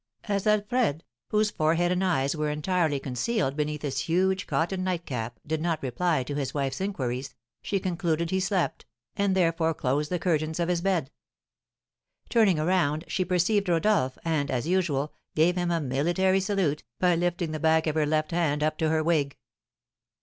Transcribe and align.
As 0.23 0.47
Alfred, 0.47 1.03
whose 1.27 1.51
forehead 1.51 1.91
and 1.91 2.03
eyes 2.03 2.35
were 2.35 2.49
entirely 2.49 2.99
concealed 2.99 3.55
beneath 3.55 3.83
his 3.83 3.99
huge 3.99 4.47
cotton 4.47 4.83
nightcap, 4.83 5.39
did 5.45 5.61
not 5.61 5.83
reply 5.83 6.23
to 6.23 6.33
his 6.33 6.55
wife's 6.55 6.81
inquiries, 6.81 7.35
she 7.61 7.79
concluded 7.79 8.31
he 8.31 8.39
slept, 8.39 8.87
and 9.15 9.35
therefore 9.35 9.75
closed 9.75 10.09
the 10.09 10.17
curtains 10.17 10.59
of 10.59 10.69
his 10.69 10.81
bed. 10.81 11.11
Turning 12.29 12.57
around, 12.57 13.05
she 13.07 13.23
perceived 13.23 13.69
Rodolph, 13.69 14.17
and, 14.25 14.49
as 14.49 14.67
usual, 14.67 15.13
gave 15.35 15.55
him 15.55 15.69
a 15.69 15.79
military 15.79 16.39
salute, 16.39 16.83
by 16.99 17.13
lifting 17.13 17.51
the 17.51 17.59
back 17.59 17.85
of 17.85 17.93
her 17.93 18.07
left 18.07 18.31
hand 18.31 18.63
up 18.63 18.79
to 18.79 18.89
her 18.89 19.03
wig. 19.03 19.37